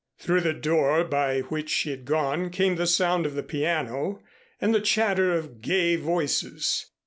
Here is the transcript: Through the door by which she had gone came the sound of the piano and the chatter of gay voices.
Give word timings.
Through 0.17 0.41
the 0.41 0.53
door 0.53 1.03
by 1.03 1.41
which 1.41 1.69
she 1.69 1.91
had 1.91 2.05
gone 2.05 2.49
came 2.49 2.75
the 2.75 2.87
sound 2.87 3.27
of 3.27 3.35
the 3.35 3.43
piano 3.43 4.23
and 4.59 4.73
the 4.73 4.81
chatter 4.81 5.31
of 5.31 5.61
gay 5.61 5.95
voices. 5.95 6.87